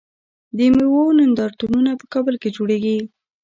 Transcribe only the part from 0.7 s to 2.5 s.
میوو نندارتونونه په کابل کې